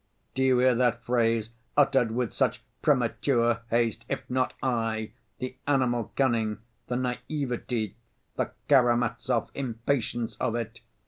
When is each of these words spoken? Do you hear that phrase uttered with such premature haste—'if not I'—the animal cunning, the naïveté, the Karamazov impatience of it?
Do 0.33 0.41
you 0.43 0.57
hear 0.57 0.73
that 0.73 1.03
phrase 1.03 1.51
uttered 1.77 2.09
with 2.09 2.33
such 2.33 2.63
premature 2.81 3.61
haste—'if 3.69 4.27
not 4.31 4.55
I'—the 4.63 5.57
animal 5.67 6.11
cunning, 6.15 6.57
the 6.87 6.95
naïveté, 6.95 7.93
the 8.35 8.49
Karamazov 8.67 9.49
impatience 9.53 10.37
of 10.37 10.55
it? 10.55 10.79